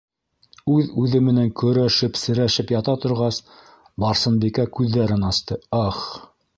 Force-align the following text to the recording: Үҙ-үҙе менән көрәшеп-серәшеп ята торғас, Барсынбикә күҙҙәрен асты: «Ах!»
Үҙ-үҙе 0.75 1.21
менән 1.25 1.51
көрәшеп-серәшеп 1.61 2.75
ята 2.77 2.97
торғас, 3.05 3.41
Барсынбикә 4.07 4.69
күҙҙәрен 4.81 5.33
асты: 5.33 5.65
«Ах!» 5.87 6.07